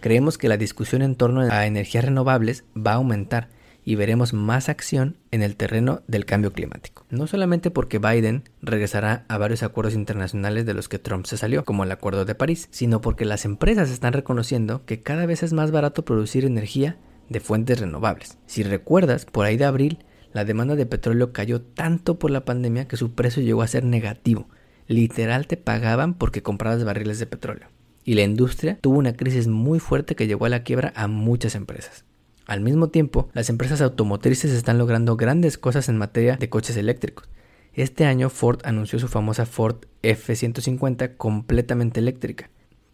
Creemos 0.00 0.38
que 0.38 0.48
la 0.48 0.56
discusión 0.56 1.02
en 1.02 1.16
torno 1.16 1.40
a 1.40 1.66
energías 1.66 2.04
renovables 2.04 2.64
va 2.76 2.92
a 2.92 2.96
aumentar 2.96 3.48
y 3.84 3.96
veremos 3.96 4.32
más 4.32 4.68
acción 4.68 5.16
en 5.30 5.42
el 5.42 5.56
terreno 5.56 6.02
del 6.06 6.24
cambio 6.24 6.52
climático. 6.52 7.04
No 7.10 7.26
solamente 7.26 7.70
porque 7.70 7.98
Biden 7.98 8.44
regresará 8.62 9.24
a 9.28 9.38
varios 9.38 9.62
acuerdos 9.62 9.94
internacionales 9.94 10.66
de 10.66 10.74
los 10.74 10.88
que 10.88 10.98
Trump 10.98 11.26
se 11.26 11.36
salió, 11.36 11.64
como 11.64 11.84
el 11.84 11.92
Acuerdo 11.92 12.24
de 12.24 12.34
París, 12.34 12.68
sino 12.70 13.00
porque 13.00 13.24
las 13.24 13.44
empresas 13.44 13.90
están 13.90 14.12
reconociendo 14.12 14.84
que 14.86 15.02
cada 15.02 15.26
vez 15.26 15.42
es 15.42 15.52
más 15.52 15.70
barato 15.70 16.04
producir 16.04 16.44
energía 16.44 16.96
de 17.28 17.40
fuentes 17.40 17.80
renovables. 17.80 18.38
Si 18.46 18.62
recuerdas, 18.62 19.26
por 19.26 19.46
ahí 19.46 19.56
de 19.56 19.64
abril, 19.64 19.98
la 20.32 20.44
demanda 20.44 20.76
de 20.76 20.86
petróleo 20.86 21.32
cayó 21.32 21.60
tanto 21.62 22.18
por 22.18 22.30
la 22.30 22.44
pandemia 22.44 22.88
que 22.88 22.96
su 22.96 23.12
precio 23.14 23.42
llegó 23.42 23.62
a 23.62 23.68
ser 23.68 23.84
negativo. 23.84 24.48
Literal 24.88 25.46
te 25.46 25.56
pagaban 25.56 26.14
porque 26.14 26.42
comprabas 26.42 26.84
barriles 26.84 27.18
de 27.18 27.26
petróleo. 27.26 27.68
Y 28.04 28.14
la 28.14 28.22
industria 28.22 28.78
tuvo 28.80 28.98
una 28.98 29.14
crisis 29.14 29.46
muy 29.46 29.78
fuerte 29.78 30.14
que 30.14 30.26
llevó 30.26 30.44
a 30.44 30.50
la 30.50 30.62
quiebra 30.62 30.92
a 30.94 31.08
muchas 31.08 31.54
empresas. 31.54 32.04
Al 32.46 32.60
mismo 32.60 32.88
tiempo, 32.88 33.28
las 33.32 33.48
empresas 33.48 33.80
automotrices 33.80 34.50
están 34.52 34.76
logrando 34.76 35.16
grandes 35.16 35.56
cosas 35.56 35.88
en 35.88 35.96
materia 35.96 36.36
de 36.36 36.50
coches 36.50 36.76
eléctricos. 36.76 37.28
Este 37.72 38.04
año 38.04 38.28
Ford 38.28 38.60
anunció 38.64 38.98
su 38.98 39.08
famosa 39.08 39.46
Ford 39.46 39.76
F-150 40.02 41.16
completamente 41.16 42.00
eléctrica. 42.00 42.50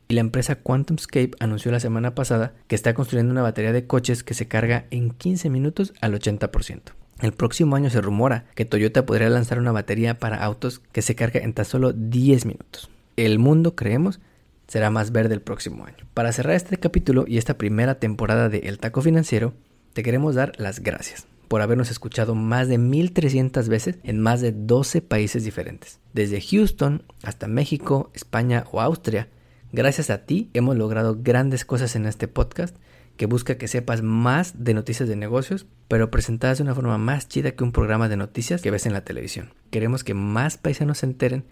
Y 0.08 0.14
la 0.14 0.20
empresa 0.20 0.56
QuantumScape 0.56 1.32
anunció 1.40 1.70
la 1.70 1.80
semana 1.80 2.14
pasada 2.14 2.54
que 2.66 2.74
está 2.74 2.94
construyendo 2.94 3.32
una 3.32 3.42
batería 3.42 3.72
de 3.72 3.86
coches 3.86 4.22
que 4.22 4.34
se 4.34 4.48
carga 4.48 4.86
en 4.90 5.10
15 5.10 5.50
minutos 5.50 5.92
al 6.00 6.14
80%. 6.14 6.80
El 7.20 7.32
próximo 7.32 7.76
año 7.76 7.90
se 7.90 8.00
rumora 8.00 8.46
que 8.54 8.64
Toyota 8.64 9.04
podría 9.04 9.28
lanzar 9.28 9.58
una 9.58 9.72
batería 9.72 10.18
para 10.18 10.42
autos 10.42 10.78
que 10.78 11.02
se 11.02 11.14
carga 11.14 11.40
en 11.40 11.52
tan 11.52 11.64
solo 11.64 11.92
10 11.92 12.46
minutos. 12.46 12.88
El 13.16 13.38
mundo, 13.38 13.74
creemos, 13.74 14.20
será 14.70 14.88
más 14.88 15.10
verde 15.10 15.34
el 15.34 15.42
próximo 15.42 15.84
año. 15.84 16.06
Para 16.14 16.30
cerrar 16.30 16.54
este 16.54 16.76
capítulo 16.76 17.24
y 17.26 17.38
esta 17.38 17.58
primera 17.58 17.96
temporada 17.96 18.48
de 18.48 18.58
El 18.58 18.78
Taco 18.78 19.02
Financiero, 19.02 19.52
te 19.94 20.04
queremos 20.04 20.36
dar 20.36 20.52
las 20.58 20.78
gracias 20.78 21.26
por 21.48 21.60
habernos 21.60 21.90
escuchado 21.90 22.36
más 22.36 22.68
de 22.68 22.78
1300 22.78 23.68
veces 23.68 23.98
en 24.04 24.20
más 24.20 24.40
de 24.40 24.52
12 24.52 25.02
países 25.02 25.42
diferentes. 25.42 25.98
Desde 26.12 26.40
Houston 26.40 27.02
hasta 27.24 27.48
México, 27.48 28.12
España 28.14 28.64
o 28.70 28.80
Austria, 28.80 29.26
gracias 29.72 30.08
a 30.08 30.18
ti 30.18 30.50
hemos 30.54 30.76
logrado 30.76 31.18
grandes 31.20 31.64
cosas 31.64 31.96
en 31.96 32.06
este 32.06 32.28
podcast 32.28 32.76
que 33.16 33.26
busca 33.26 33.58
que 33.58 33.66
sepas 33.66 34.02
más 34.02 34.62
de 34.62 34.72
noticias 34.72 35.08
de 35.08 35.16
negocios, 35.16 35.66
pero 35.88 36.12
presentadas 36.12 36.58
de 36.58 36.62
una 36.62 36.76
forma 36.76 36.96
más 36.96 37.26
chida 37.26 37.50
que 37.50 37.64
un 37.64 37.72
programa 37.72 38.08
de 38.08 38.16
noticias 38.16 38.62
que 38.62 38.70
ves 38.70 38.86
en 38.86 38.92
la 38.92 39.04
televisión. 39.04 39.52
Queremos 39.70 40.04
que 40.04 40.14
más 40.14 40.58
paisanos 40.58 40.98
se 40.98 41.06
enteren 41.06 41.44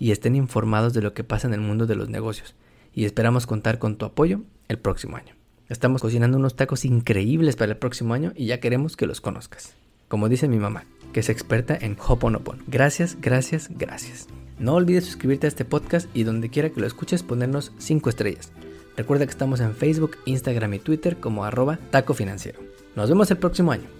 y 0.00 0.10
estén 0.10 0.34
informados 0.34 0.92
de 0.94 1.02
lo 1.02 1.14
que 1.14 1.22
pasa 1.22 1.46
en 1.46 1.54
el 1.54 1.60
mundo 1.60 1.86
de 1.86 1.94
los 1.94 2.08
negocios. 2.08 2.56
Y 2.92 3.04
esperamos 3.04 3.46
contar 3.46 3.78
con 3.78 3.96
tu 3.96 4.06
apoyo 4.06 4.40
el 4.66 4.78
próximo 4.78 5.16
año. 5.16 5.34
Estamos 5.68 6.02
cocinando 6.02 6.38
unos 6.38 6.56
tacos 6.56 6.84
increíbles 6.84 7.54
para 7.54 7.70
el 7.70 7.78
próximo 7.78 8.14
año 8.14 8.32
y 8.34 8.46
ya 8.46 8.58
queremos 8.58 8.96
que 8.96 9.06
los 9.06 9.20
conozcas. 9.20 9.74
Como 10.08 10.28
dice 10.28 10.48
mi 10.48 10.58
mamá, 10.58 10.84
que 11.12 11.20
es 11.20 11.28
experta 11.28 11.78
en 11.80 11.96
Hoponopon. 12.04 12.64
Gracias, 12.66 13.18
gracias, 13.20 13.68
gracias. 13.70 14.26
No 14.58 14.74
olvides 14.74 15.04
suscribirte 15.04 15.46
a 15.46 15.48
este 15.48 15.64
podcast 15.64 16.08
y 16.14 16.24
donde 16.24 16.48
quiera 16.48 16.70
que 16.70 16.80
lo 16.80 16.86
escuches 16.86 17.22
ponernos 17.22 17.72
5 17.78 18.10
estrellas. 18.10 18.50
Recuerda 18.96 19.26
que 19.26 19.32
estamos 19.32 19.60
en 19.60 19.74
Facebook, 19.74 20.16
Instagram 20.24 20.74
y 20.74 20.78
Twitter 20.80 21.18
como 21.18 21.44
arroba 21.44 21.78
taco 21.90 22.14
financiero. 22.14 22.58
Nos 22.96 23.08
vemos 23.08 23.30
el 23.30 23.36
próximo 23.36 23.70
año. 23.70 23.99